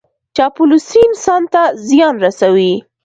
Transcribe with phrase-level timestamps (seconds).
[0.35, 2.73] چاپلوسي انسان ته زیان رسوي.